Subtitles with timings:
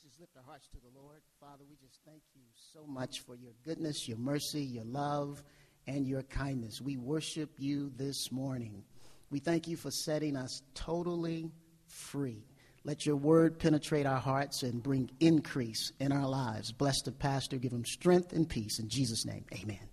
[0.00, 1.22] Let's just lift our hearts to the Lord.
[1.40, 5.42] Father, we just thank you so much for your goodness, your mercy, your love,
[5.88, 6.80] and your kindness.
[6.80, 8.84] We worship you this morning.
[9.30, 11.50] We thank you for setting us totally
[11.86, 12.44] free.
[12.84, 16.70] Let your word penetrate our hearts and bring increase in our lives.
[16.70, 18.78] Bless the pastor, give him strength and peace.
[18.78, 19.88] In Jesus' name, amen.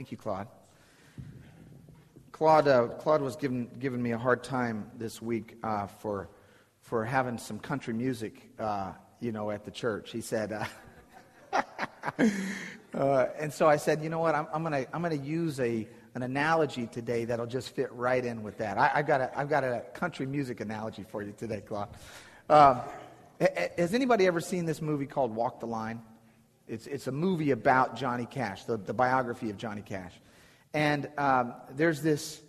[0.00, 0.48] Thank you, Claude.
[2.32, 6.30] Claude, uh, Claude was giving, giving me a hard time this week uh, for,
[6.84, 10.12] for having some country music, uh, you know, at the church.
[10.12, 11.62] He said, uh,
[12.94, 15.58] uh, and so I said, you know what, I'm, I'm going to I'm gonna use
[15.60, 18.76] a, an analogy today that'll just fit right in with that.
[18.76, 21.88] I, have got a, I've got a country music analogy for you today, Claude.
[22.50, 22.80] Um,
[23.78, 26.02] has anybody ever seen this movie called Walk the Line?
[26.68, 30.12] It's, it's a movie about Johnny Cash, the, the biography of Johnny Cash.
[30.74, 32.42] And um, there's, this,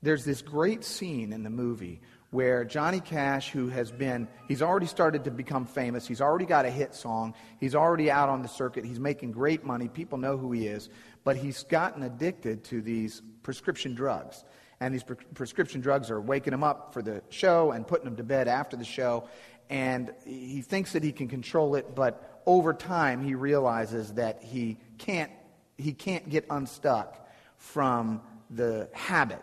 [0.00, 4.86] there's this great scene in the movie where Johnny Cash, who has been, he's already
[4.86, 8.48] started to become famous, he's already got a hit song, he's already out on the
[8.48, 10.88] circuit, he's making great money, people know who he is,
[11.24, 14.44] but he's gotten addicted to these prescription drugs.
[14.78, 18.16] And these pre- prescription drugs are waking him up for the show and putting him
[18.16, 19.28] to bed after the show.
[19.68, 24.78] And he thinks that he can control it, but over time he realizes that he
[24.98, 25.30] can't,
[25.76, 29.42] he can't get unstuck from the habit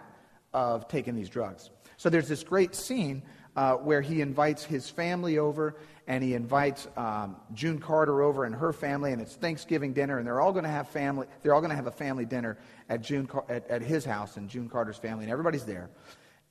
[0.53, 1.69] of taking these drugs.
[1.97, 3.23] So there's this great scene
[3.55, 5.75] uh, where he invites his family over
[6.07, 10.25] and he invites um, June Carter over and her family, and it's Thanksgiving dinner, and
[10.25, 11.27] they're all going to have family.
[11.41, 14.47] They're all going to have a family dinner at June at, at his house and
[14.47, 15.89] June Carter's family, and everybody's there.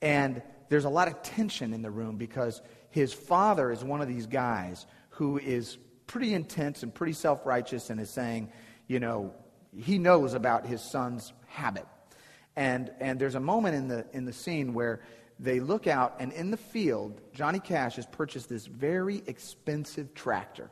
[0.01, 4.07] And there's a lot of tension in the room because his father is one of
[4.07, 8.49] these guys who is pretty intense and pretty self-righteous, and is saying,
[8.85, 9.33] you know,
[9.75, 11.85] he knows about his son's habit.
[12.55, 15.01] And, and there's a moment in the, in the scene where
[15.39, 20.71] they look out, and in the field, Johnny Cash has purchased this very expensive tractor,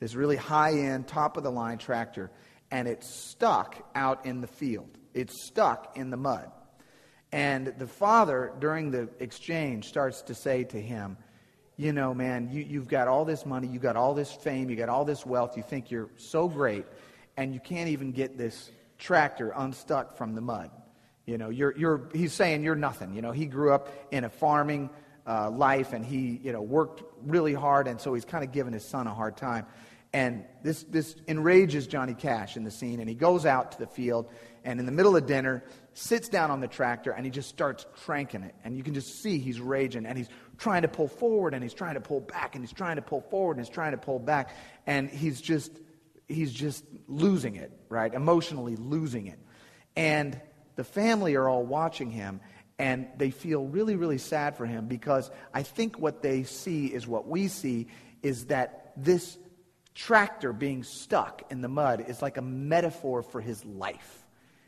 [0.00, 2.30] this really high end, top of the line tractor,
[2.70, 4.88] and it's stuck out in the field.
[5.12, 6.50] It's stuck in the mud.
[7.32, 11.18] And the father, during the exchange, starts to say to him,
[11.76, 14.78] You know, man, you, you've got all this money, you've got all this fame, you've
[14.78, 16.86] got all this wealth, you think you're so great,
[17.36, 20.70] and you can't even get this tractor unstuck from the mud.
[21.26, 23.12] You know, you're, you're, he's saying you're nothing.
[23.12, 24.90] You know, he grew up in a farming
[25.26, 28.72] uh, life and he, you know, worked really hard, and so he's kind of giving
[28.72, 29.66] his son a hard time.
[30.12, 33.88] And this, this enrages Johnny Cash in the scene, and he goes out to the
[33.88, 34.30] field,
[34.64, 37.84] and in the middle of dinner, sits down on the tractor, and he just starts
[37.92, 38.54] cranking it.
[38.64, 40.28] And you can just see he's raging, and he's
[40.58, 43.20] trying to pull forward, and he's trying to pull back, and he's trying to pull
[43.20, 44.54] forward, and he's trying to pull back,
[44.86, 45.72] and he's just,
[46.28, 48.14] he's just losing it, right?
[48.14, 49.40] Emotionally losing it.
[49.96, 50.40] And
[50.76, 52.40] the family are all watching him
[52.78, 57.06] and they feel really, really sad for him because I think what they see is
[57.06, 57.88] what we see
[58.22, 59.38] is that this
[59.94, 64.22] tractor being stuck in the mud is like a metaphor for his life.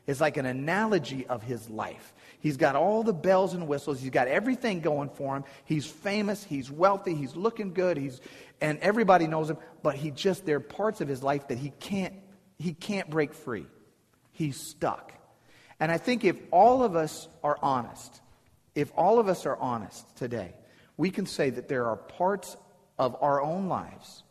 [0.07, 2.15] It's like an analogy of his life.
[2.41, 4.01] He's got all the bells and whistles.
[4.01, 5.45] He's got everything going for him.
[5.67, 6.43] He's famous.
[6.43, 7.15] He's wealthy.
[7.15, 7.99] He's looking good.
[7.99, 8.23] He's,
[8.63, 9.59] and everybody knows him.
[9.83, 12.15] But he just, there are parts of his life that he can't,
[12.59, 13.67] he can't break free.
[14.31, 15.13] He's stuck.
[15.81, 18.21] And I think if all of us are honest,
[18.75, 20.55] if all of us are honest today,
[20.97, 22.57] we can say that there are parts
[22.99, 24.25] of our own lives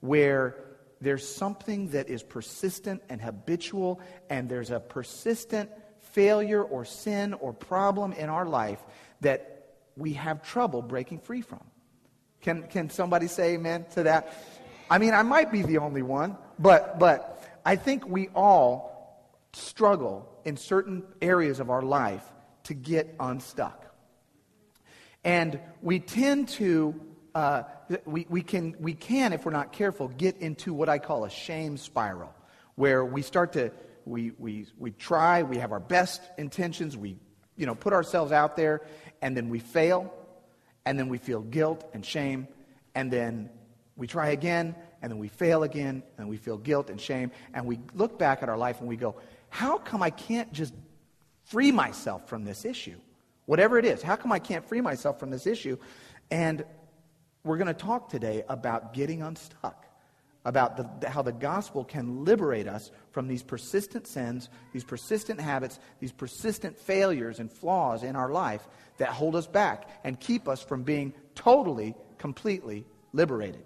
[0.00, 0.56] where
[1.00, 4.00] there's something that is persistent and habitual,
[4.30, 5.70] and there's a persistent
[6.12, 8.82] failure or sin or problem in our life
[9.20, 11.62] that we have trouble breaking free from.
[12.40, 14.32] Can, can somebody say amen to that?
[14.90, 20.28] I mean, I might be the only one, but, but I think we all struggle
[20.44, 22.24] in certain areas of our life
[22.64, 23.84] to get unstuck.
[25.24, 27.00] And we tend to,
[27.34, 27.62] uh,
[28.04, 31.30] we, we, can, we can, if we're not careful, get into what I call a
[31.30, 32.34] shame spiral,
[32.74, 33.70] where we start to,
[34.04, 37.16] we, we, we try, we have our best intentions, we
[37.56, 38.82] you know, put ourselves out there,
[39.22, 40.12] and then we fail,
[40.84, 42.48] and then we feel guilt and shame,
[42.94, 43.48] and then
[43.96, 47.64] we try again, and then we fail again, and we feel guilt and shame, and
[47.64, 49.14] we look back at our life and we go,
[49.54, 50.74] how come I can't just
[51.44, 52.96] free myself from this issue?
[53.46, 55.76] Whatever it is, how come I can't free myself from this issue?
[56.28, 56.64] And
[57.44, 59.86] we're going to talk today about getting unstuck,
[60.44, 65.78] about the, how the gospel can liberate us from these persistent sins, these persistent habits,
[66.00, 68.66] these persistent failures and flaws in our life
[68.98, 73.62] that hold us back and keep us from being totally, completely liberated.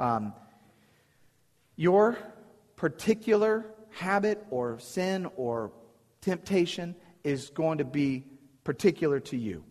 [0.00, 0.32] Um,
[1.76, 2.18] your
[2.74, 5.72] particular habit or sin or
[6.20, 6.94] temptation
[7.24, 8.24] is going to be
[8.64, 9.64] particular to you.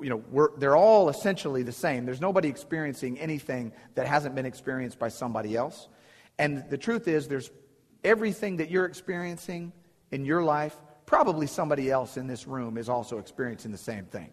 [0.00, 2.04] you know, they're all essentially the same.
[2.04, 5.88] There's nobody experiencing anything that hasn't been experienced by somebody else.
[6.38, 7.50] And the truth is, there's
[8.04, 9.72] everything that you're experiencing
[10.12, 14.30] in your life, probably somebody else in this room is also experiencing the same thing,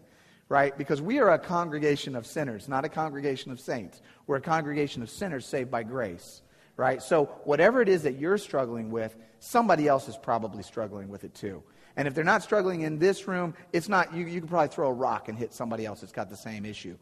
[0.50, 0.78] right?
[0.78, 4.02] Because we are a congregation of sinners, not a congregation of saints.
[4.28, 6.43] We're a congregation of sinners saved by grace,
[6.78, 7.02] right?
[7.02, 11.34] So whatever it is that you're struggling with, somebody else is probably struggling with it
[11.34, 11.64] too.
[11.96, 14.90] And if they're not struggling in this room, it's not, you, you can probably throw
[14.90, 16.98] a rock and hit somebody else that's got the same issue.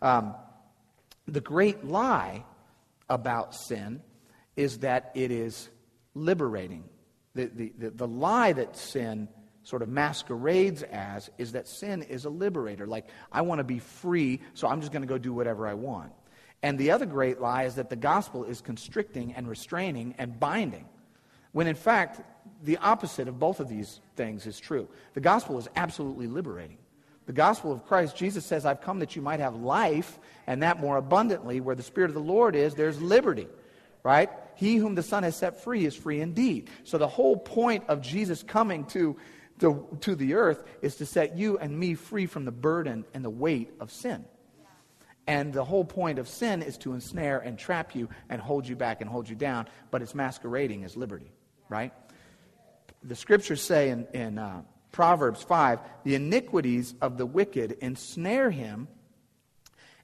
[0.00, 0.34] Um,
[1.26, 2.44] the great lie
[3.08, 4.02] about sin
[4.56, 5.68] is that it is
[6.14, 6.84] liberating.
[7.34, 9.28] The, the, the, the, lie that sin
[9.64, 12.86] sort of masquerades as is that sin is a liberator.
[12.86, 15.74] Like, I want to be free, so I'm just going to go do whatever I
[15.74, 16.12] want.
[16.66, 20.84] And the other great lie is that the gospel is constricting and restraining and binding.
[21.52, 22.20] When in fact,
[22.64, 24.88] the opposite of both of these things is true.
[25.14, 26.78] The gospel is absolutely liberating.
[27.26, 30.18] The gospel of Christ, Jesus says, I've come that you might have life
[30.48, 31.60] and that more abundantly.
[31.60, 33.46] Where the Spirit of the Lord is, there's liberty,
[34.02, 34.28] right?
[34.56, 36.68] He whom the Son has set free is free indeed.
[36.82, 39.16] So the whole point of Jesus coming to,
[39.60, 43.24] to, to the earth is to set you and me free from the burden and
[43.24, 44.24] the weight of sin.
[45.26, 48.76] And the whole point of sin is to ensnare and trap you and hold you
[48.76, 51.32] back and hold you down, but it's masquerading as liberty,
[51.68, 51.92] right?
[53.06, 54.62] the scriptures say in, in uh,
[54.92, 58.88] Proverbs 5 the iniquities of the wicked ensnare him,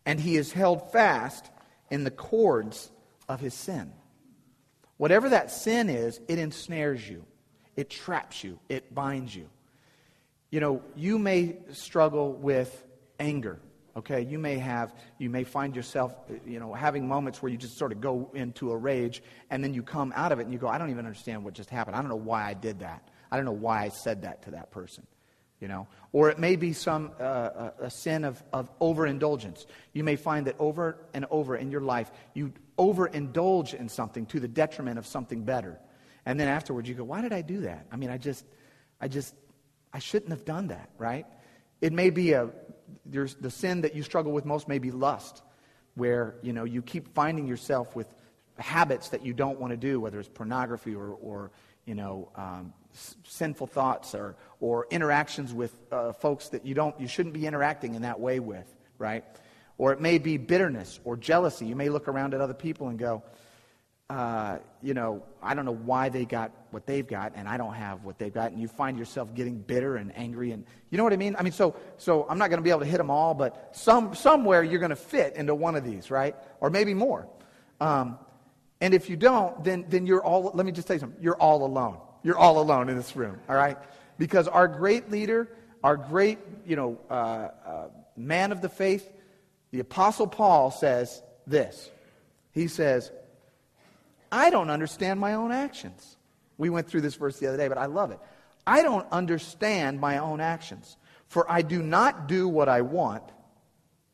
[0.07, 1.51] and he is held fast
[1.91, 2.91] in the cords
[3.29, 3.93] of his sin.
[4.97, 7.25] Whatever that sin is, it ensnares you,
[7.77, 9.49] it traps you, it binds you.
[10.51, 12.85] You know, you may struggle with
[13.19, 13.59] anger
[13.97, 14.23] okay?
[14.23, 16.15] You may have you may find yourself
[16.47, 19.75] you know having moments where you just sort of go into a rage and then
[19.75, 21.97] you come out of it and you go i don't even understand what just happened.
[21.97, 23.09] I don't know why i did that.
[23.31, 25.06] I don't know why i said that to that person
[25.62, 25.87] you know?
[26.12, 29.65] Or it may be some uh, a, a sin of, of overindulgence.
[29.93, 34.41] You may find that over and over in your life you overindulge in something to
[34.41, 35.79] the detriment of something better.
[36.27, 37.87] And then afterwards you go why did i do that?
[37.93, 38.44] I mean i just
[39.00, 39.35] i just
[39.93, 41.27] i shouldn't have done that right?
[41.81, 42.50] It may be a
[43.06, 45.43] there's the sin that you struggle with most may be lust,
[45.94, 48.06] where you know you keep finding yourself with
[48.59, 51.50] habits that you don't want to do, whether it's pornography or, or
[51.85, 56.99] you know um, s- sinful thoughts or or interactions with uh, folks that you don't
[57.00, 59.25] you shouldn't be interacting in that way with, right?
[59.79, 61.67] Or it may be bitterness or jealousy.
[61.67, 63.23] You may look around at other people and go,
[64.11, 67.75] uh, you know, I don't know why they got what they've got and I don't
[67.75, 71.05] have what they've got, and you find yourself getting bitter and angry, and you know
[71.05, 71.37] what I mean?
[71.39, 73.77] I mean, so so I'm not going to be able to hit them all, but
[73.77, 76.37] some somewhere you're going to fit into one of these, right?
[76.61, 77.29] Or maybe more.
[77.81, 78.19] Um,
[78.81, 80.51] and if you don't, then then you're all.
[80.55, 81.23] Let me just tell you something.
[81.23, 81.99] You're all alone.
[82.23, 83.79] You're all alone in this room, all right?
[84.19, 85.49] Because our great leader,
[85.83, 89.09] our great you know uh, uh, man of the faith,
[89.71, 91.91] the Apostle Paul says this.
[92.53, 93.11] He says
[94.33, 96.17] I don't understand my own actions.
[96.62, 98.20] We went through this verse the other day, but I love it.
[98.64, 103.25] I don't understand my own actions, for I do not do what I want,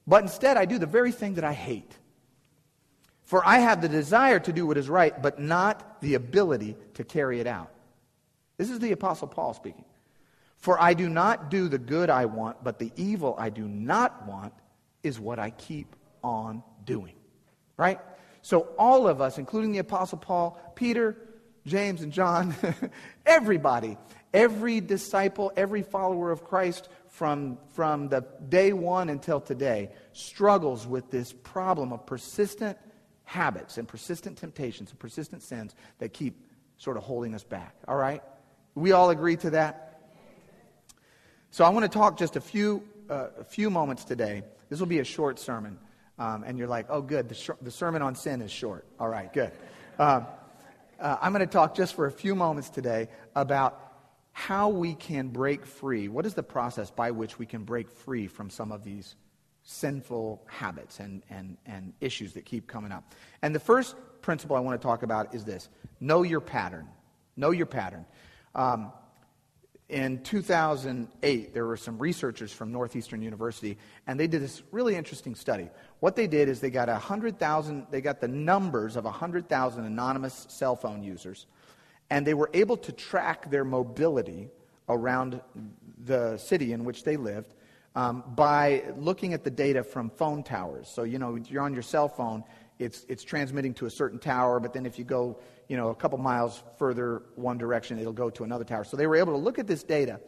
[0.06, 1.94] but instead I do the very thing that I hate.
[3.24, 7.04] For I have the desire to do what is right, but not the ability to
[7.04, 7.70] carry it out.
[8.56, 9.84] This is the Apostle Paul speaking.
[10.56, 14.26] For I do not do the good I want, but the evil I do not
[14.26, 14.54] want
[15.02, 15.94] is what I keep
[16.25, 17.12] on doing.
[17.76, 18.00] Right?
[18.40, 21.27] So, all of us, including the Apostle Paul, Peter,
[21.68, 22.54] James, and John,
[23.26, 23.96] everybody,
[24.34, 31.10] every disciple, every follower of Christ from, from the day one until today struggles with
[31.10, 32.78] this problem of persistent
[33.25, 36.46] habits and persistent temptations and persistent sins that keep
[36.78, 37.75] sort of holding us back.
[37.87, 38.22] All right?
[38.75, 40.00] We all agree to that?
[41.50, 44.42] So I want to talk just a few, uh, a few moments today.
[44.68, 45.78] This will be a short sermon
[46.18, 48.84] um, and you're like, oh, good, the, sh- the, sermon on sin is short.
[48.98, 49.52] All right, good.
[49.98, 50.22] Uh,
[50.99, 53.81] uh, I'm going to talk just for a few moments today about
[54.33, 56.09] how we can break free.
[56.09, 59.17] What is the process by which we can break free from some of these
[59.62, 63.14] sinful habits and, and, and issues that keep coming up?
[63.43, 65.69] And the first principle I want to talk about is this
[66.00, 66.88] know your pattern.
[67.37, 68.05] Know your pattern.
[68.55, 68.93] Um,
[69.88, 75.35] in 2008, there were some researchers from Northeastern University, and they did this really interesting
[75.35, 75.71] study.
[76.00, 80.76] What they did is they got 100,000, they got the numbers of 100,000 anonymous cell
[80.76, 81.47] phone users,
[82.11, 84.50] and they were able to track their mobility
[84.90, 85.40] around
[86.04, 87.54] the city in which they lived
[87.97, 90.88] um, by looking at the data from phone towers.
[90.88, 92.45] So, you know, you're on your cell phone,
[92.78, 95.94] it's, it's transmitting to a certain tower, but then if you go you know, a
[95.94, 98.84] couple miles further one direction, it'll go to another tower.
[98.84, 100.20] So they were able to look at this data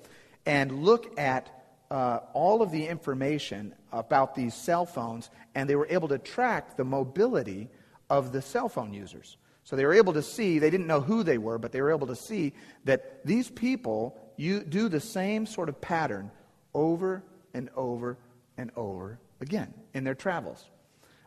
[0.46, 1.50] and look at
[1.90, 6.76] uh, all of the information about these cell phones, and they were able to track
[6.76, 7.68] the mobility
[8.08, 9.36] of the cell phone users.
[9.64, 11.90] So they were able to see, they didn't know who they were, but they were
[11.90, 12.52] able to see
[12.84, 16.30] that these people you do the same sort of pattern
[16.72, 18.16] over and over
[18.56, 20.64] and over again in their travels.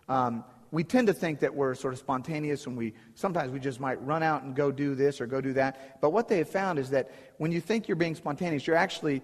[0.10, 0.44] Um,
[0.74, 4.04] we tend to think that we're sort of spontaneous and we sometimes we just might
[4.04, 6.02] run out and go do this or go do that.
[6.02, 9.22] But what they have found is that when you think you're being spontaneous, you're actually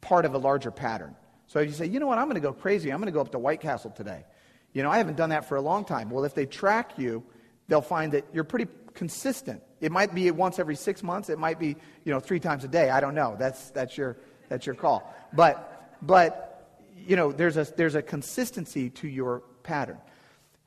[0.00, 1.14] part of a larger pattern.
[1.48, 3.12] So if you say, you know what, I'm going to go crazy, I'm going to
[3.12, 4.24] go up to White Castle today.
[4.72, 6.08] You know, I haven't done that for a long time.
[6.08, 7.22] Well, if they track you,
[7.68, 9.62] they'll find that you're pretty consistent.
[9.82, 11.28] It might be once every six months.
[11.28, 12.88] It might be, you know, three times a day.
[12.88, 13.36] I don't know.
[13.38, 14.16] That's, that's, your,
[14.48, 15.14] that's your call.
[15.34, 16.70] But, but
[17.06, 19.98] you know, there's a, there's a consistency to your pattern.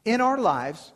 [0.06, 0.94] In our lives,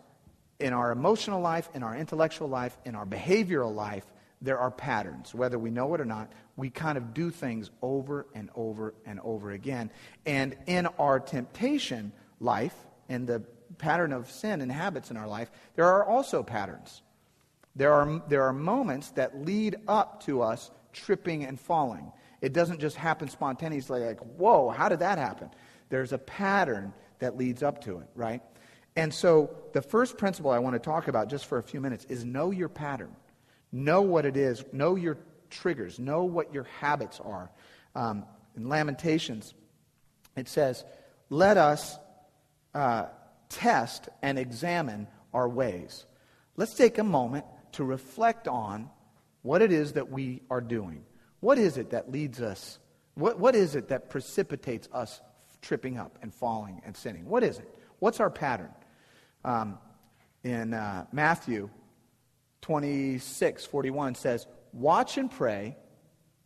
[0.60, 4.06] in our emotional life, in our intellectual life, in our behavioral life,
[4.42, 5.34] there are patterns.
[5.34, 9.20] Whether we know it or not, we kind of do things over and over and
[9.22, 9.90] over again.
[10.26, 12.76] And in our temptation life,
[13.10, 13.44] in the
[13.78, 17.02] pattern of sin and habits in our life, there are also patterns.
[17.76, 22.12] There are, there are moments that lead up to us tripping and falling.
[22.42, 25.50] It doesn't just happen spontaneously, like, whoa, how did that happen?
[25.90, 28.42] There's a pattern that leads up to it, right?
[28.96, 32.06] And so the first principle I want to talk about just for a few minutes
[32.10, 33.16] is know your pattern.
[33.72, 34.64] Know what it is.
[34.72, 35.18] Know your
[35.50, 36.00] triggers.
[36.00, 37.50] Know what your habits are.
[37.96, 39.54] Um, in Lamentations,
[40.36, 40.84] it says,
[41.30, 41.98] Let us
[42.76, 43.08] uh,
[43.50, 46.06] test and examine our ways.
[46.56, 48.90] Let's take a moment to reflect on
[49.42, 51.04] what it is that we are doing.
[51.40, 52.80] What is it that leads us?
[53.16, 55.20] What, what is it that precipitates us
[55.62, 57.26] tripping up and falling and sinning?
[57.26, 57.68] What is it?
[58.00, 58.70] What's our pattern?
[59.44, 59.78] Um,
[60.44, 61.70] in uh, Matthew
[62.62, 65.78] 26 41 says, Watch and pray,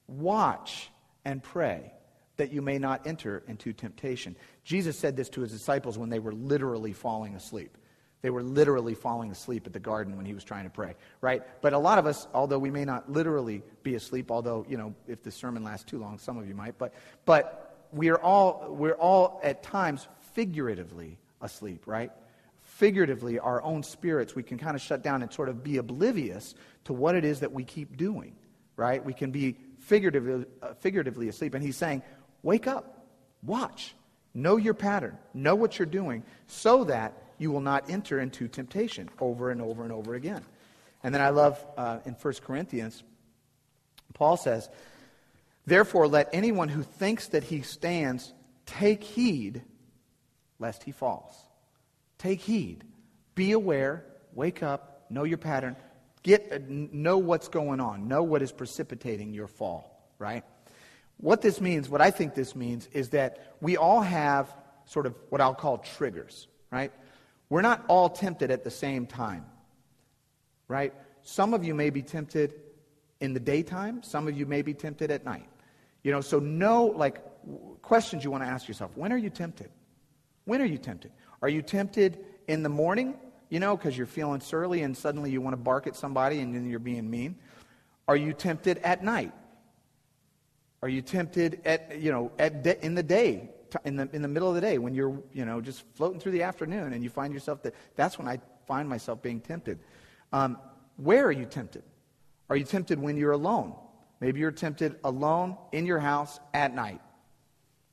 [0.07, 0.91] watch
[1.23, 1.93] and pray
[2.37, 4.35] that you may not enter into temptation.
[4.63, 7.77] Jesus said this to his disciples when they were literally falling asleep.
[8.21, 11.43] They were literally falling asleep at the garden when he was trying to pray, right?
[11.61, 14.93] But a lot of us, although we may not literally be asleep, although, you know,
[15.07, 16.93] if the sermon lasts too long, some of you might, but,
[17.25, 22.11] but we are all, we're all at times figuratively asleep, right?
[22.77, 26.53] Figuratively, our own spirits, we can kind of shut down and sort of be oblivious
[26.83, 28.35] to what it is that we keep doing,
[28.75, 29.03] right?
[29.03, 31.55] We can be figuratively, uh, figuratively asleep.
[31.55, 32.03] And he's saying,
[32.43, 33.07] wake up,
[33.41, 33.95] watch,
[34.35, 39.09] know your pattern, know what you're doing, so that you will not enter into temptation
[39.19, 40.45] over and over and over again.
[41.01, 43.01] And then I love uh, in 1 Corinthians,
[44.13, 44.69] Paul says,
[45.65, 48.35] Therefore, let anyone who thinks that he stands
[48.67, 49.63] take heed
[50.59, 51.46] lest he falls.
[52.17, 52.83] Take heed.
[53.35, 54.05] Be aware.
[54.33, 55.05] Wake up.
[55.09, 55.75] Know your pattern.
[56.23, 58.07] Get, uh, know what's going on.
[58.07, 60.43] Know what is precipitating your fall, right?
[61.17, 64.53] What this means, what I think this means, is that we all have
[64.85, 66.91] sort of what I'll call triggers, right?
[67.49, 69.45] We're not all tempted at the same time,
[70.67, 70.93] right?
[71.23, 72.53] Some of you may be tempted
[73.19, 75.47] in the daytime, some of you may be tempted at night.
[76.03, 77.17] You know, so know, like,
[77.81, 78.91] questions you want to ask yourself.
[78.95, 79.69] When are you tempted?
[80.45, 81.11] When are you tempted?
[81.41, 83.15] Are you tempted in the morning,
[83.49, 86.55] you know, because you're feeling surly and suddenly you want to bark at somebody and
[86.55, 87.35] then you're being mean?
[88.07, 89.33] Are you tempted at night?
[90.81, 93.49] Are you tempted at, you know, at de- in the day
[93.83, 96.31] in the, in the middle of the day when you're, you know, just floating through
[96.31, 99.79] the afternoon and you find yourself that that's when I find myself being tempted.
[100.31, 100.57] Um,
[100.97, 101.83] where are you tempted?
[102.49, 103.73] Are you tempted when you're alone?
[104.19, 107.01] Maybe you're tempted alone in your house at night,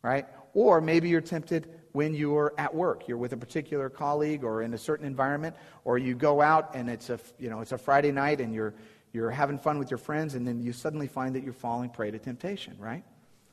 [0.02, 0.26] right?
[0.54, 3.06] Or maybe you're tempted when you're at work.
[3.06, 6.90] You're with a particular colleague or in a certain environment, or you go out and
[6.90, 8.74] it's a, you know, it's a Friday night and you're,
[9.12, 12.10] you're having fun with your friends, and then you suddenly find that you're falling prey
[12.10, 13.04] to temptation, right?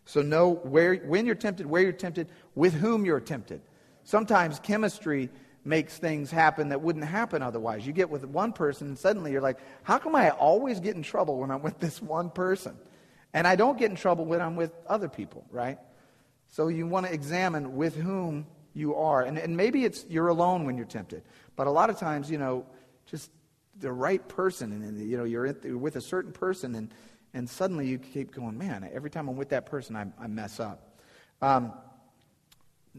[0.05, 3.61] So know where, when you're tempted, where you're tempted, with whom you're tempted.
[4.03, 5.29] Sometimes chemistry
[5.63, 7.85] makes things happen that wouldn't happen otherwise.
[7.85, 11.03] You get with one person, and suddenly you're like, how come I always get in
[11.03, 12.75] trouble when I'm with this one person?
[13.35, 15.77] And I don't get in trouble when I'm with other people, right?
[16.51, 19.23] So you want to examine with whom you are.
[19.23, 21.23] And, and maybe it's you're alone when you're tempted.
[21.55, 22.65] But a lot of times, you know,
[23.05, 23.31] just
[23.79, 26.93] the right person, and, you know, you're with a certain person, and
[27.33, 30.59] and suddenly you keep going, man, every time I'm with that person, I, I mess
[30.59, 30.99] up.
[31.41, 31.73] Um,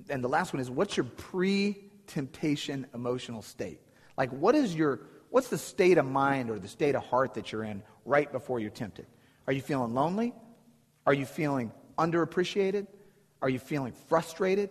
[0.08, 3.80] and the last one is what's your pre temptation emotional state?
[4.16, 7.52] Like, what is your, what's the state of mind or the state of heart that
[7.52, 9.06] you're in right before you're tempted?
[9.46, 10.32] Are you feeling lonely?
[11.06, 12.86] Are you feeling underappreciated?
[13.42, 14.70] Are you feeling frustrated?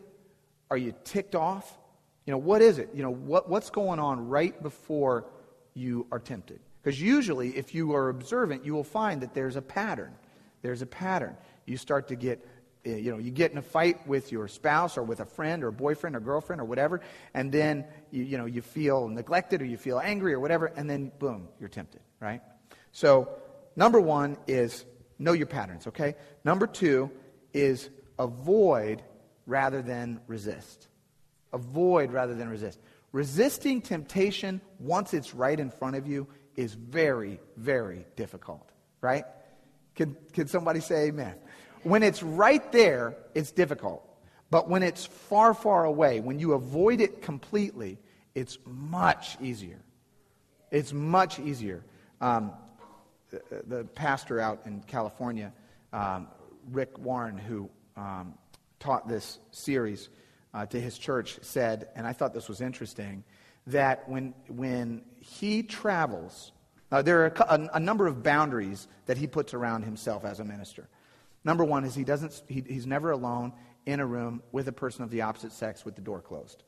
[0.71, 1.77] Are you ticked off?
[2.25, 2.89] You know, what is it?
[2.93, 5.25] You know, what, what's going on right before
[5.73, 6.61] you are tempted?
[6.81, 10.13] Because usually, if you are observant, you will find that there's a pattern.
[10.61, 11.35] There's a pattern.
[11.65, 12.47] You start to get
[12.85, 15.63] eh, you know, you get in a fight with your spouse or with a friend
[15.63, 17.01] or boyfriend or girlfriend or whatever,
[17.33, 20.89] and then you, you know you feel neglected or you feel angry or whatever, and
[20.89, 22.41] then boom, you're tempted, right?
[22.91, 23.29] So
[23.75, 24.85] number one is
[25.19, 26.15] know your patterns, okay?
[26.43, 27.11] Number two
[27.53, 29.01] is avoid
[29.45, 30.87] rather than resist.
[31.53, 32.79] Avoid rather than resist.
[33.11, 39.25] Resisting temptation once it's right in front of you is very, very difficult, right?
[39.95, 41.35] Can, can somebody say amen?
[41.83, 44.07] When it's right there, it's difficult.
[44.49, 47.97] But when it's far, far away, when you avoid it completely,
[48.35, 49.79] it's much easier.
[50.71, 51.83] It's much easier.
[52.19, 52.51] Um,
[53.29, 55.53] the, the, pastor out in California,
[55.93, 56.27] um,
[56.71, 58.33] Rick Warren, who um,
[58.79, 60.09] taught this series
[60.53, 63.23] uh, to his church, said, and I thought this was interesting,
[63.67, 66.51] that when, when he travels,
[66.91, 70.43] uh, there are a, a, number of boundaries that he puts around himself as a
[70.43, 70.89] minister.
[71.43, 73.53] Number one is he doesn't, he, he's never alone
[73.85, 76.63] in a room with a person of the opposite sex with the door closed.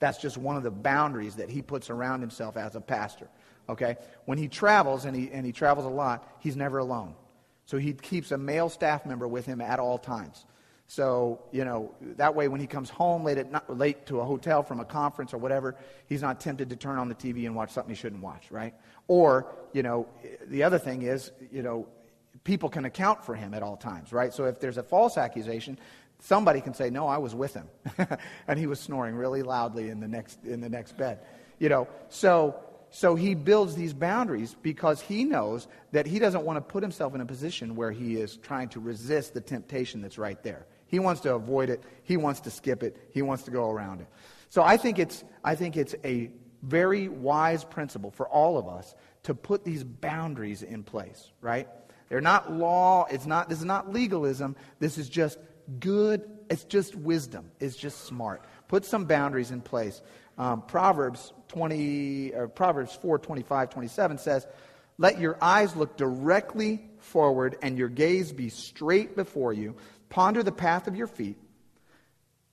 [0.00, 3.28] That's just one of the boundaries that he puts around himself as a pastor.
[3.68, 3.96] Okay?
[4.24, 7.14] When he travels, and he, and he travels a lot, he's never alone.
[7.66, 10.46] So he keeps a male staff member with him at all times.
[10.90, 14.62] So, you know, that way when he comes home late, at, late to a hotel
[14.62, 15.76] from a conference or whatever,
[16.06, 18.74] he's not tempted to turn on the TV and watch something he shouldn't watch, right?
[19.06, 20.08] Or, you know,
[20.46, 21.86] the other thing is, you know,
[22.42, 24.32] people can account for him at all times, right?
[24.32, 25.78] So if there's a false accusation,
[26.20, 27.68] somebody can say, "No, I was with him,"
[28.48, 31.20] and he was snoring really loudly in the next in the next bed.
[31.58, 32.56] You know, so
[32.90, 37.14] so he builds these boundaries because he knows that he doesn't want to put himself
[37.14, 40.66] in a position where he is trying to resist the temptation that's right there.
[40.88, 41.82] He wants to avoid it.
[42.02, 42.96] He wants to skip it.
[43.12, 44.08] He wants to go around it.
[44.50, 46.30] So I think it's I think it's a
[46.62, 51.68] very wise principle for all of us to put these boundaries in place, right?
[52.08, 54.56] They're not law, it's not this is not legalism.
[54.80, 55.38] This is just
[55.78, 57.50] good, it's just wisdom.
[57.60, 58.42] It's just smart.
[58.68, 60.00] Put some boundaries in place.
[60.38, 64.46] Um, Proverbs 20 or Proverbs 4, 25, 27 says,
[64.96, 69.76] Let your eyes look directly forward and your gaze be straight before you.
[70.08, 71.36] Ponder the path of your feet.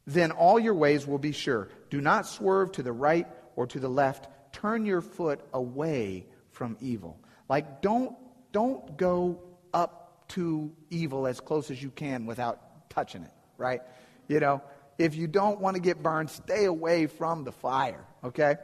[0.08, 1.70] Then all your ways will be sure.
[1.90, 4.28] Do not swerve to the right or to the left.
[4.54, 7.20] Turn your foot away from evil.
[7.50, 8.16] Like, don't,
[8.52, 9.42] don't go
[9.74, 13.82] up to evil as close as you can without touching it, right?
[14.28, 14.62] You know,
[14.98, 18.56] if you don't want to get burned, stay away from the fire, okay?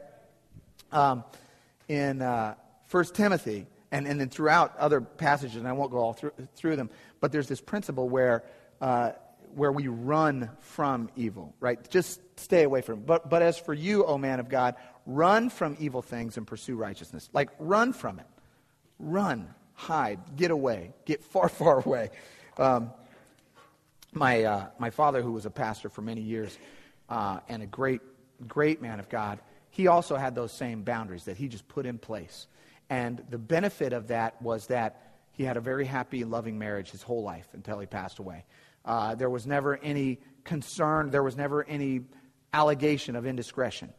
[0.90, 1.24] Um,
[1.88, 2.54] in uh,
[2.90, 6.76] 1 Timothy, and, and then throughout other passages, and I won't go all through, through
[6.76, 8.42] them, but there's this principle where,
[8.82, 9.12] uh,
[9.54, 11.88] where we run from evil, right?
[11.88, 13.06] Just stay away from it.
[13.06, 14.74] But, but as for you, O man of God,
[15.06, 17.30] run from evil things and pursue righteousness.
[17.32, 18.26] Like, run from it.
[18.98, 22.10] Run, hide, get away, get far, far away.
[22.58, 22.90] Um,
[24.12, 26.58] my, uh, my father, who was a pastor for many years
[27.08, 28.00] uh, and a great,
[28.46, 29.38] great man of God,
[29.70, 32.46] he also had those same boundaries that he just put in place.
[32.90, 37.02] And the benefit of that was that he had a very happy, loving marriage his
[37.02, 38.44] whole life until he passed away.
[38.84, 42.02] Uh, there was never any concern, there was never any
[42.52, 43.92] allegation of indiscretion.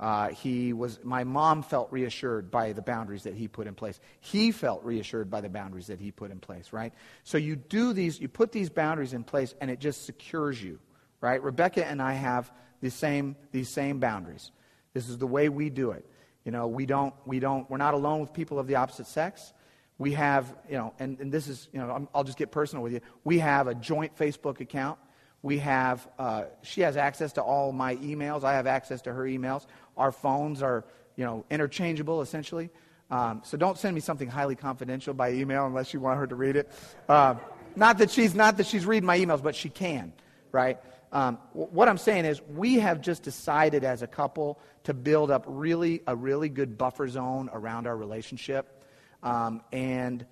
[0.00, 4.00] Uh, he was, my mom felt reassured by the boundaries that he put in place.
[4.20, 6.94] He felt reassured by the boundaries that he put in place, right?
[7.22, 10.78] So you do these, you put these boundaries in place, and it just secures you,
[11.20, 11.42] right?
[11.42, 12.50] Rebecca and I have
[12.80, 14.52] the same, these same boundaries.
[14.94, 16.06] This is the way we do it.
[16.46, 19.52] You know, we don't, we don't, we're not alone with people of the opposite sex.
[20.00, 22.94] We have, you know, and, and this is, you know, I'll just get personal with
[22.94, 23.02] you.
[23.22, 24.98] We have a joint Facebook account.
[25.42, 28.42] We have, uh, she has access to all my emails.
[28.42, 29.66] I have access to her emails.
[29.98, 30.86] Our phones are,
[31.16, 32.70] you know, interchangeable essentially.
[33.10, 36.34] Um, so don't send me something highly confidential by email unless you want her to
[36.34, 36.72] read it.
[37.06, 37.34] Uh,
[37.76, 40.14] not that she's not that she's reading my emails, but she can,
[40.50, 40.78] right?
[41.12, 45.44] Um, what I'm saying is, we have just decided as a couple to build up
[45.46, 48.79] really a really good buffer zone around our relationship.
[49.22, 50.24] Um, and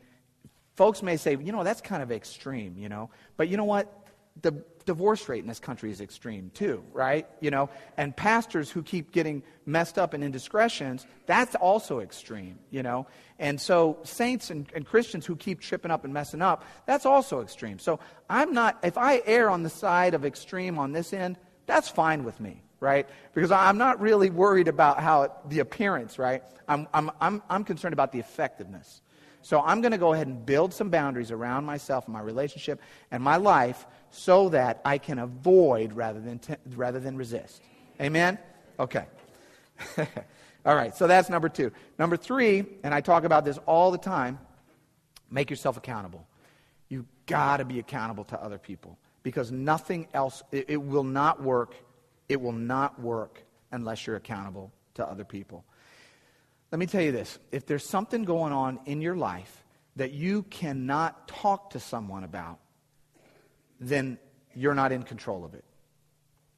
[0.74, 3.10] folks may say, you know, that's kind of extreme, you know.
[3.36, 3.92] But you know what?
[4.40, 7.26] The divorce rate in this country is extreme too, right?
[7.40, 12.82] You know, and pastors who keep getting messed up in indiscretions, that's also extreme, you
[12.82, 13.06] know.
[13.38, 17.42] And so saints and, and Christians who keep tripping up and messing up, that's also
[17.42, 17.78] extreme.
[17.78, 21.90] So I'm not, if I err on the side of extreme on this end, that's
[21.90, 23.08] fine with me, right?
[23.34, 26.42] Because I'm not really worried about how it, the appearance, right?
[26.68, 29.00] I'm, I'm, I'm, I'm concerned about the effectiveness.
[29.42, 32.80] So I'm going to go ahead and build some boundaries around myself and my relationship
[33.10, 36.40] and my life so that I can avoid rather than,
[36.74, 37.62] rather than resist.
[38.00, 38.38] Amen?
[38.78, 39.06] Okay.
[40.66, 41.72] all right, so that's number two.
[41.98, 44.38] Number three, and I talk about this all the time
[45.30, 46.26] make yourself accountable.
[46.88, 48.98] You've got to be accountable to other people.
[49.22, 51.74] because nothing else, it, it will not work.
[52.28, 55.64] It will not work unless you're accountable to other people.
[56.70, 59.64] Let me tell you this if there's something going on in your life
[59.96, 62.58] that you cannot talk to someone about,
[63.80, 64.18] then
[64.54, 65.64] you're not in control of it.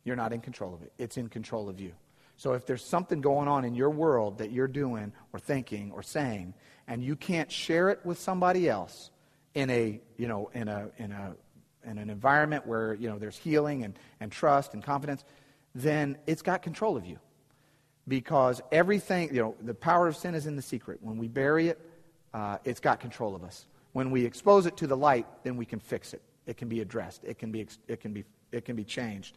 [0.04, 0.92] You're not in control of it.
[0.98, 1.92] It's in control of you.
[2.36, 6.02] So if there's something going on in your world that you're doing or thinking or
[6.02, 6.54] saying,
[6.88, 9.10] and you can't share it with somebody else
[9.54, 11.36] in a, you know, in a, in a,
[11.84, 15.24] in an environment where, you know, there's healing and, and trust and confidence,
[15.74, 17.18] then it's got control of you.
[18.08, 20.98] Because everything, you know, the power of sin is in the secret.
[21.00, 21.78] When we bury it,
[22.34, 23.66] uh, it's got control of us.
[23.92, 26.22] When we expose it to the light, then we can fix it.
[26.46, 27.22] It can be addressed.
[27.24, 29.36] It can be, it can be, it can be changed.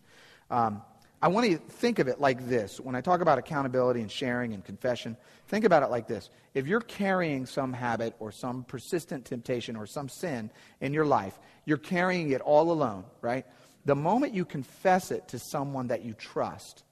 [0.49, 0.81] Um,
[1.21, 2.81] I want you to think of it like this.
[2.81, 5.15] When I talk about accountability and sharing and confession,
[5.47, 6.29] think about it like this.
[6.53, 10.49] If you're carrying some habit or some persistent temptation or some sin
[10.81, 13.45] in your life, you're carrying it all alone, right?
[13.85, 16.83] The moment you confess it to someone that you trust,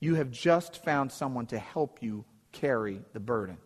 [0.00, 3.58] you have just found someone to help you carry the burden.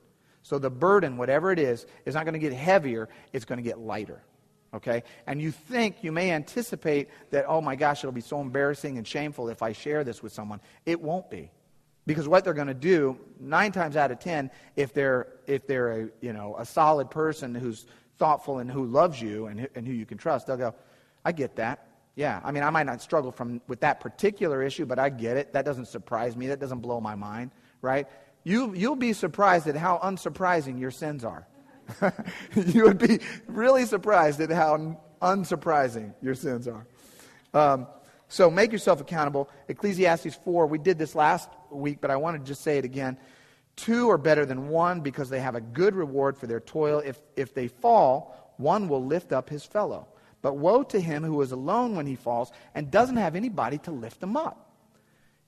[0.42, 3.62] So the burden, whatever it is, is not going to get heavier, it's going to
[3.62, 4.22] get lighter
[4.74, 5.02] okay?
[5.26, 9.06] And you think, you may anticipate that, oh my gosh, it'll be so embarrassing and
[9.06, 10.60] shameful if I share this with someone.
[10.86, 11.50] It won't be.
[12.06, 16.02] Because what they're going to do, nine times out of ten, if they're, if they're
[16.02, 17.86] a, you know, a solid person who's
[18.18, 20.74] thoughtful and who loves you and, and who you can trust, they'll go,
[21.24, 21.86] I get that.
[22.20, 25.38] Yeah, I mean, I might not struggle from, with that particular issue, but I get
[25.38, 25.54] it.
[25.54, 26.48] That doesn't surprise me.
[26.48, 28.06] That doesn't blow my mind, right?
[28.44, 31.46] You, you'll be surprised at how unsurprising your sins are.
[32.54, 36.86] you would be really surprised at how unsurprising your sins are.
[37.54, 37.86] Um,
[38.28, 39.48] so make yourself accountable.
[39.68, 43.16] Ecclesiastes 4, we did this last week, but I want to just say it again.
[43.76, 46.98] Two are better than one because they have a good reward for their toil.
[46.98, 50.06] If, if they fall, one will lift up his fellow.
[50.42, 53.90] But woe to him who is alone when he falls and doesn't have anybody to
[53.90, 54.70] lift him up.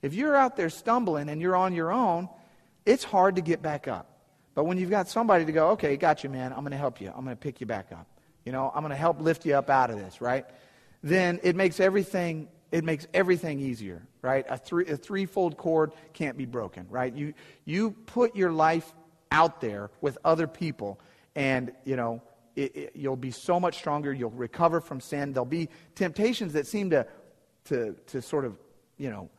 [0.01, 2.29] If you're out there stumbling and you're on your own,
[2.85, 4.07] it's hard to get back up.
[4.53, 7.01] But when you've got somebody to go, okay, got you, man, I'm going to help
[7.01, 7.07] you.
[7.07, 8.05] I'm going to pick you back up.
[8.45, 10.45] You know, I'm going to help lift you up out of this, right?
[11.01, 14.47] Then it makes everything it makes everything easier, right?
[14.49, 17.13] A, three, a threefold cord can't be broken, right?
[17.13, 18.91] You, you put your life
[19.31, 20.99] out there with other people,
[21.35, 22.23] and, you know,
[22.55, 24.13] it, it, you'll be so much stronger.
[24.13, 25.33] You'll recover from sin.
[25.33, 27.05] There'll be temptations that seem to,
[27.65, 28.57] to, to sort of,
[28.97, 29.29] you know,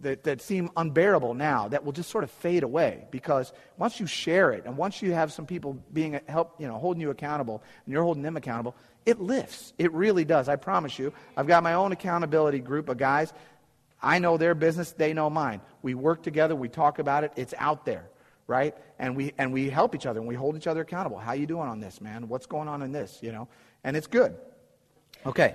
[0.00, 4.06] that, that seem unbearable now that will just sort of fade away because once you
[4.06, 7.64] share it and once you have some people being help you know holding you accountable
[7.84, 9.72] and you're holding them accountable it lifts.
[9.78, 10.48] It really does.
[10.48, 11.12] I promise you.
[11.36, 13.32] I've got my own accountability group of guys.
[14.00, 14.92] I know their business.
[14.92, 15.60] They know mine.
[15.82, 16.54] We work together.
[16.54, 17.32] We talk about it.
[17.36, 18.08] It's out there
[18.46, 21.32] right and we and we help each other and we hold each other accountable how
[21.32, 23.48] you doing on this man what's going on in this you know
[23.84, 24.36] and it's good
[25.24, 25.54] okay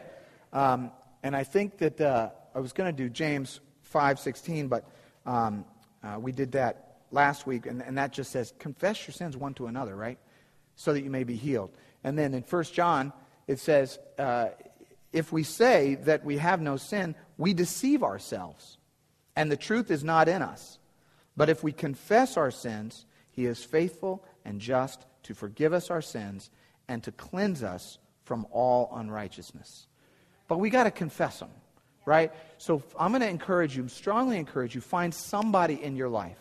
[0.53, 0.91] um,
[1.23, 3.59] and i think that uh, i was going to do james
[3.93, 4.85] 5.16, but
[5.25, 5.65] um,
[6.03, 9.53] uh, we did that last week, and, and that just says, confess your sins one
[9.55, 10.17] to another, right?
[10.75, 11.71] So that you may be healed.
[12.03, 13.13] And then in 1 John,
[13.47, 14.49] it says, uh,
[15.13, 18.77] if we say that we have no sin, we deceive ourselves,
[19.35, 20.79] and the truth is not in us.
[21.37, 26.01] But if we confess our sins, he is faithful and just to forgive us our
[26.01, 26.49] sins
[26.89, 29.87] and to cleanse us from all unrighteousness.
[30.49, 31.51] But we got to confess them
[32.07, 32.31] right?
[32.57, 36.39] So I'm going to encourage you, strongly encourage you, find somebody in your life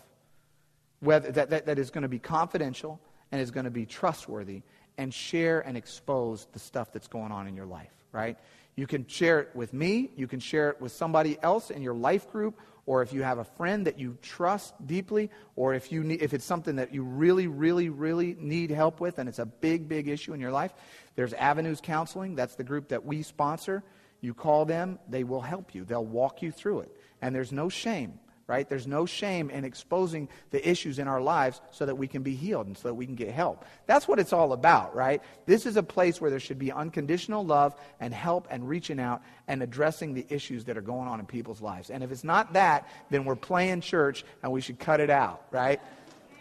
[1.01, 3.01] whether, that, that, that is going to be confidential
[3.33, 4.63] and is going to be trustworthy
[4.97, 8.39] and share and expose the stuff that's going on in your life, right?
[8.77, 11.95] You can share it with me, you can share it with somebody else in your
[11.95, 16.05] life group, or if you have a friend that you trust deeply, or if, you
[16.05, 19.46] need, if it's something that you really, really, really need help with and it's a
[19.46, 20.72] big, big issue in your life,
[21.16, 22.37] there's Avenues Counseling.
[22.37, 23.83] That's the group that we sponsor.
[24.20, 25.85] You call them, they will help you.
[25.85, 26.96] They'll walk you through it.
[27.20, 28.69] And there's no shame, right?
[28.69, 32.35] There's no shame in exposing the issues in our lives so that we can be
[32.35, 33.65] healed and so that we can get help.
[33.87, 35.21] That's what it's all about, right?
[35.47, 39.23] This is a place where there should be unconditional love and help and reaching out
[39.49, 41.91] and addressing the issues that are going on in people's lives.
[41.91, 45.43] And if it's not that, then we're playing church and we should cut it out,
[45.51, 45.81] right?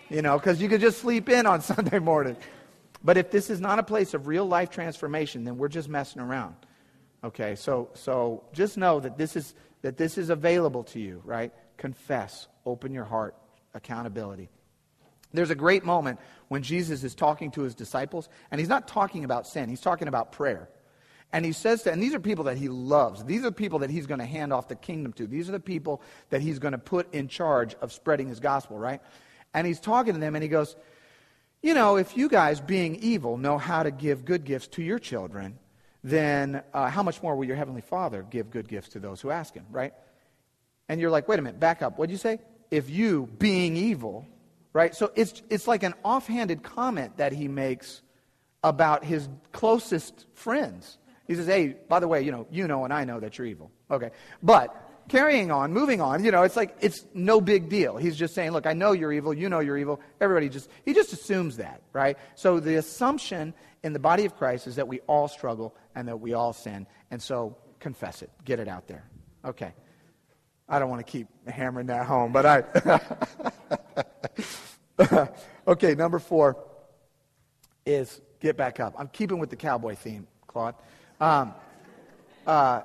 [0.09, 2.37] You know, because you could just sleep in on Sunday morning.
[3.03, 6.21] But if this is not a place of real life transformation, then we're just messing
[6.21, 6.55] around.
[7.23, 11.51] Okay, so, so just know that this, is, that this is available to you, right?
[11.77, 13.35] Confess, open your heart,
[13.73, 14.49] accountability.
[15.33, 19.23] There's a great moment when Jesus is talking to his disciples, and he's not talking
[19.23, 20.69] about sin, he's talking about prayer.
[21.33, 23.23] And he says to, and these are people that he loves.
[23.25, 25.27] These are people that he's going to hand off the kingdom to.
[25.27, 28.77] These are the people that he's going to put in charge of spreading his gospel,
[28.77, 29.01] right?
[29.53, 30.75] And he's talking to them, and he goes,
[31.61, 34.99] You know, if you guys, being evil, know how to give good gifts to your
[34.99, 35.59] children,
[36.03, 39.31] then uh, how much more will your heavenly Father give good gifts to those who
[39.31, 39.93] ask him, right?
[40.89, 41.97] And you're like, wait a minute, back up.
[41.97, 42.39] What'd you say?
[42.71, 44.27] If you, being evil,
[44.73, 44.95] right?
[44.95, 48.01] So it's, it's like an offhanded comment that he makes
[48.63, 50.97] about his closest friends.
[51.27, 53.47] He says, hey, by the way, you know, you know and I know that you're
[53.47, 53.71] evil.
[53.89, 54.11] Okay.
[54.43, 54.75] But
[55.07, 57.97] carrying on, moving on, you know, it's like it's no big deal.
[57.97, 60.01] He's just saying, look, I know you're evil, you know you're evil.
[60.19, 62.17] Everybody just, he just assumes that, right?
[62.35, 66.19] So the assumption in the body of Christ is that we all struggle and that
[66.19, 66.87] we all sin.
[67.11, 69.05] And so confess it, get it out there.
[69.45, 69.73] Okay.
[70.67, 72.63] I don't want to keep hammering that home, but I.
[75.67, 76.57] okay, number four
[77.85, 78.95] is get back up.
[78.97, 80.75] I'm keeping with the cowboy theme, Claude.
[81.19, 81.53] Um,
[82.47, 82.81] uh,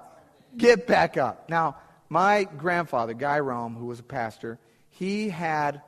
[0.56, 1.48] get back up.
[1.48, 1.76] Now,
[2.08, 4.58] my grandfather, Guy Rome, who was a pastor,
[4.90, 5.80] he had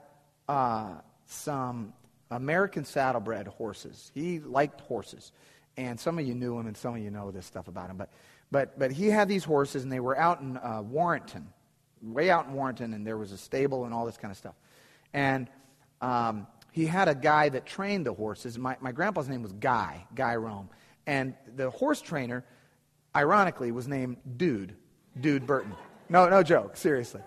[0.48, 0.94] uh,
[1.26, 1.92] some
[2.30, 4.10] American saddlebred horses.
[4.14, 5.32] He liked horses.
[5.76, 7.96] And some of you knew him, and some of you know this stuff about him.
[7.96, 8.10] But,
[8.50, 11.48] but, but he had these horses, and they were out in uh, Warrenton,
[12.02, 14.54] way out in Warrenton, and there was a stable and all this kind of stuff.
[15.12, 15.48] And
[16.00, 18.58] um, he had a guy that trained the horses.
[18.58, 20.68] My, my grandpa's name was Guy, Guy Rome.
[21.06, 22.44] And the horse trainer,
[23.14, 24.74] ironically, was named Dude,
[25.20, 25.74] Dude Burton.
[26.08, 27.20] No, no joke, seriously.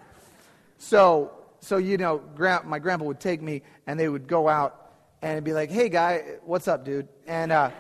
[0.78, 2.22] So, so you know,
[2.66, 6.24] my grandpa would take me, and they would go out and be like, "Hey, guy,
[6.44, 7.72] what's up, dude?" And uh,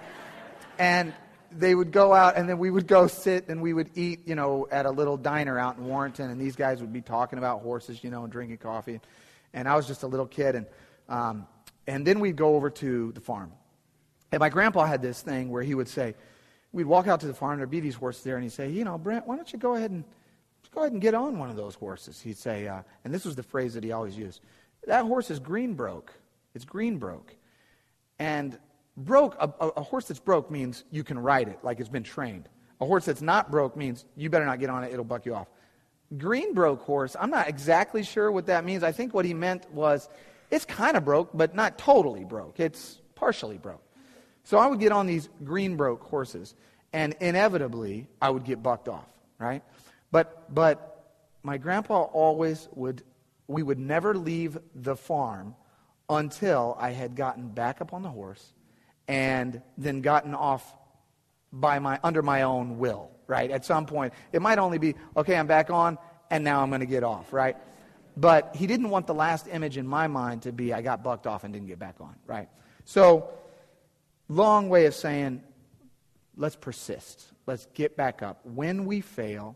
[0.79, 1.13] and
[1.59, 4.35] they would go out, and then we would go sit and we would eat, you
[4.35, 7.61] know, at a little diner out in Warrenton, and these guys would be talking about
[7.61, 8.99] horses, you know, and drinking coffee.
[9.53, 10.65] And I was just a little kid, and
[11.07, 11.47] um,
[11.87, 13.51] and then we'd go over to the farm.
[14.31, 16.15] And my grandpa had this thing where he would say,
[16.71, 18.83] we'd walk out to the farm, there'd be these horses there, and he'd say, you
[18.83, 20.03] know, Brent, why don't you go ahead and
[20.73, 22.19] go ahead and get on one of those horses.
[22.19, 24.41] He'd say, uh, and this was the phrase that he always used
[24.87, 26.13] that horse is green broke.
[26.53, 27.35] It's green broke.
[28.19, 28.57] And
[28.97, 32.47] broke, a, a, horse that's broke means you can ride it like it's been trained.
[32.81, 35.35] A horse that's not broke means you better not get on it, it'll buck you
[35.35, 35.47] off.
[36.17, 38.83] Green broke horse, I'm not exactly sure what that means.
[38.83, 40.09] I think what he meant was
[40.51, 42.59] it's kind of broke, but not totally broke.
[42.59, 43.81] It's partially broke.
[44.43, 46.53] So I would get on these green broke horses,
[46.93, 49.07] and inevitably I would get bucked off,
[49.39, 49.63] right?
[50.11, 53.01] But, but my grandpa always would,
[53.47, 55.55] we would never leave the farm
[56.09, 58.53] until I had gotten back up on the horse
[59.07, 60.75] and then gotten off
[61.51, 63.49] by my, under my own will, right?
[63.49, 65.97] At some point, it might only be, okay, I'm back on,
[66.29, 67.55] and now I'm going to get off, right?
[68.17, 71.27] But he didn't want the last image in my mind to be, I got bucked
[71.27, 72.49] off and didn't get back on, right?
[72.85, 73.29] So,
[74.27, 75.43] long way of saying,
[76.35, 77.25] let's persist.
[77.45, 78.45] Let's get back up.
[78.45, 79.55] When we fail,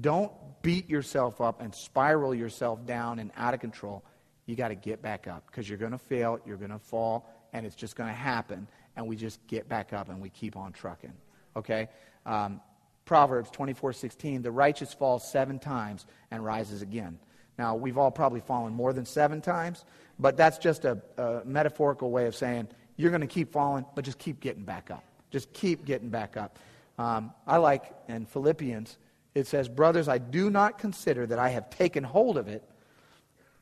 [0.00, 4.04] don't beat yourself up and spiral yourself down and out of control.
[4.46, 7.28] You got to get back up because you're going to fail, you're going to fall,
[7.52, 8.66] and it's just going to happen.
[8.96, 11.12] And we just get back up and we keep on trucking.
[11.56, 11.88] Okay?
[12.26, 12.60] Um,
[13.04, 17.18] Proverbs 24:16, the righteous falls seven times and rises again.
[17.58, 19.84] Now, we've all probably fallen more than seven times,
[20.18, 24.04] but that's just a, a metaphorical way of saying you're going to keep falling, but
[24.04, 25.04] just keep getting back up.
[25.30, 26.58] Just keep getting back up.
[26.98, 28.96] Um, I like in Philippians
[29.34, 32.68] it says, Brothers, I do not consider that I have taken hold of it,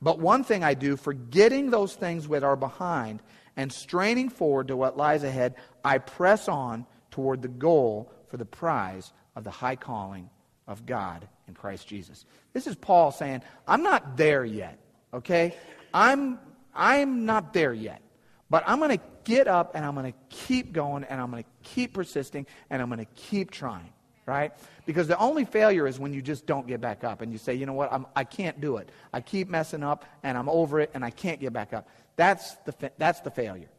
[0.00, 3.20] but one thing I do, forgetting those things which are behind
[3.58, 8.44] and straining forward to what lies ahead, I press on toward the goal for the
[8.44, 10.30] prize of the high calling
[10.68, 12.24] of God in Christ Jesus.
[12.52, 14.78] This is Paul saying, I'm not there yet,
[15.12, 15.56] okay?
[15.92, 16.38] I'm,
[16.72, 18.00] I'm not there yet.
[18.48, 21.42] But I'm going to get up and I'm going to keep going and I'm going
[21.42, 23.92] to keep persisting and I'm going to keep trying
[24.28, 24.52] right?
[24.84, 27.54] Because the only failure is when you just don't get back up and you say,
[27.54, 28.90] you know what, I'm, I can't do it.
[29.10, 31.88] I keep messing up and I'm over it and I can't get back up.
[32.18, 33.70] That's the, fa- that's the failure.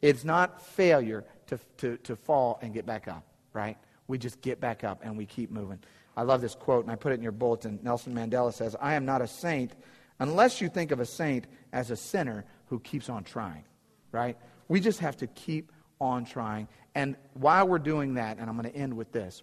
[0.00, 3.76] It's not failure to, to, to fall and get back up, right?
[4.08, 5.78] We just get back up and we keep moving.
[6.16, 7.78] I love this quote, and I put it in your bulletin.
[7.82, 9.72] Nelson Mandela says, I am not a saint
[10.18, 13.64] unless you think of a saint as a sinner who keeps on trying,
[14.10, 14.38] right?
[14.68, 16.68] We just have to keep on trying.
[16.94, 19.42] And while we're doing that, and I'm going to end with this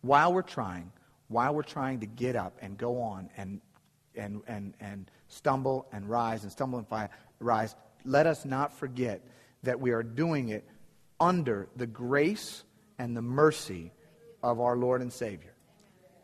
[0.00, 0.90] while we're trying,
[1.28, 3.60] while we're trying to get up and go on and,
[4.20, 9.22] and, and, and stumble and rise and stumble and fire, rise, let us not forget
[9.62, 10.64] that we are doing it
[11.18, 12.64] under the grace
[12.98, 13.92] and the mercy
[14.42, 15.54] of our Lord and Savior.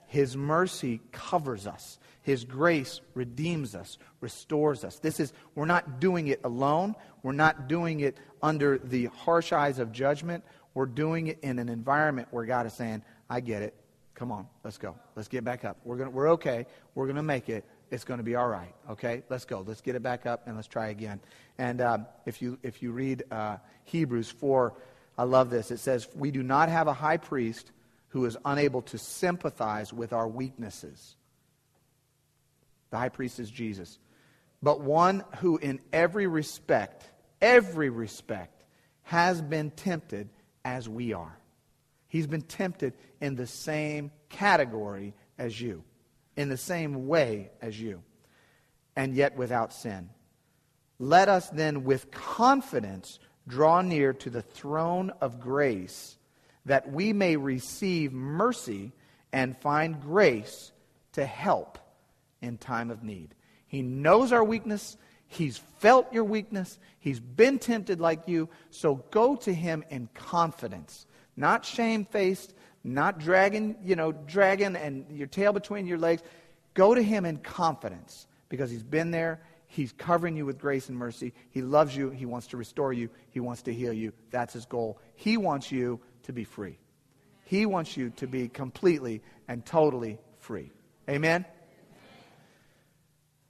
[0.06, 1.98] His mercy covers us.
[2.22, 4.98] His grace redeems us, restores us.
[4.98, 6.94] This is, we're not doing it alone.
[7.22, 10.44] We're not doing it under the harsh eyes of judgment.
[10.74, 13.74] We're doing it in an environment where God is saying, I get it.
[14.14, 14.96] Come on, let's go.
[15.14, 15.76] Let's get back up.
[15.84, 16.66] We're, gonna, we're okay.
[16.94, 17.64] We're going to make it.
[17.90, 18.74] It's going to be all right.
[18.90, 19.22] Okay?
[19.28, 19.64] Let's go.
[19.66, 21.20] Let's get it back up and let's try again.
[21.58, 24.74] And um, if, you, if you read uh, Hebrews 4,
[25.18, 25.70] I love this.
[25.70, 27.70] It says, We do not have a high priest
[28.08, 31.16] who is unable to sympathize with our weaknesses.
[32.90, 33.98] The high priest is Jesus.
[34.62, 37.04] But one who, in every respect,
[37.40, 38.64] every respect,
[39.02, 40.28] has been tempted
[40.64, 41.38] as we are.
[42.08, 45.84] He's been tempted in the same category as you,
[46.36, 48.02] in the same way as you,
[48.94, 50.10] and yet without sin.
[50.98, 53.18] Let us then with confidence
[53.48, 56.18] draw near to the throne of grace
[56.64, 58.92] that we may receive mercy
[59.32, 60.72] and find grace
[61.12, 61.78] to help
[62.42, 63.34] in time of need.
[63.66, 64.96] He knows our weakness.
[65.28, 66.78] He's felt your weakness.
[66.98, 68.48] He's been tempted like you.
[68.70, 72.54] So go to him in confidence, not shamefaced,
[72.86, 76.22] not dragging, you know, dragging and your tail between your legs.
[76.74, 79.40] Go to him in confidence because he's been there.
[79.66, 81.34] He's covering you with grace and mercy.
[81.50, 82.10] He loves you.
[82.10, 83.10] He wants to restore you.
[83.30, 84.12] He wants to heal you.
[84.30, 85.00] That's his goal.
[85.16, 86.78] He wants you to be free.
[87.44, 90.70] He wants you to be completely and totally free.
[91.08, 91.44] Amen?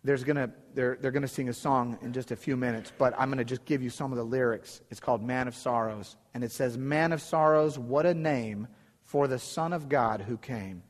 [0.02, 3.14] There's gonna, they're, they're going to sing a song in just a few minutes, but
[3.18, 4.80] I'm going to just give you some of the lyrics.
[4.90, 6.16] It's called Man of Sorrows.
[6.32, 8.68] And it says, Man of Sorrows, what a name
[9.06, 10.82] for the Son of God who came.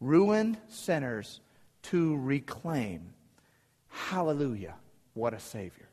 [0.00, 1.40] Ruined sinners
[1.82, 3.12] to reclaim.
[3.88, 4.74] Hallelujah,
[5.14, 5.88] what a Savior.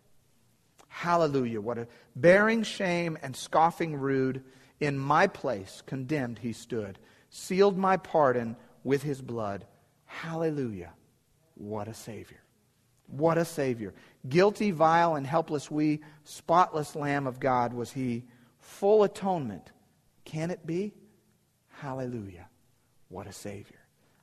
[0.88, 1.88] Hallelujah, what a.
[2.16, 4.44] Bearing shame and scoffing rude,
[4.80, 6.98] in my place condemned he stood,
[7.30, 9.66] sealed my pardon with his blood.
[10.06, 10.94] Hallelujah,
[11.56, 12.42] what a Savior.
[13.08, 13.94] What a Savior.
[14.28, 18.26] Guilty, vile, and helpless we, spotless Lamb of God was He.
[18.60, 19.72] Full atonement.
[20.26, 20.94] Can it be?
[21.80, 22.48] Hallelujah.
[23.10, 23.78] What a Savior.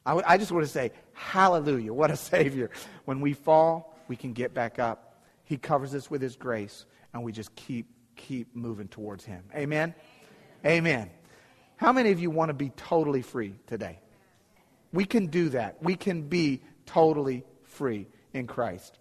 [0.05, 1.93] I, w- I just want to say, Hallelujah.
[1.93, 2.71] What a Savior.
[3.05, 5.23] When we fall, we can get back up.
[5.45, 7.87] He covers us with His grace, and we just keep,
[8.17, 9.45] keep moving towards Him.
[9.55, 9.95] Amen?
[10.65, 10.79] Amen.
[10.79, 11.11] Amen.
[11.77, 13.99] How many of you want to be totally free today?
[14.93, 15.83] We can do that.
[15.83, 18.99] We can be totally free in Christ.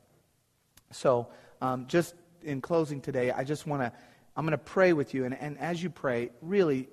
[0.92, 1.28] So,
[1.62, 3.92] um, just in closing today, I just want to,
[4.36, 5.26] I'm going to pray with you.
[5.26, 6.90] And, and as you pray, really,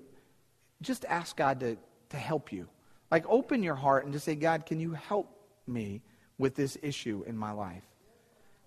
[0.82, 1.76] just ask God to,
[2.10, 2.68] to help you.
[3.10, 5.28] Like, open your heart and just say, God, can you help
[5.66, 6.02] me
[6.38, 7.84] with this issue in my life?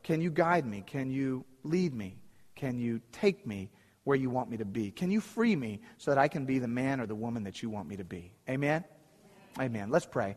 [0.04, 0.84] Can you guide me?
[0.86, 2.17] Can you lead me?
[2.56, 3.69] Can you take me
[4.04, 4.91] where you want me to be?
[4.91, 7.63] Can you free me so that I can be the man or the woman that
[7.63, 8.34] you want me to be?
[8.49, 8.84] Amen?
[9.60, 9.89] Amen.
[9.89, 10.36] Let's pray.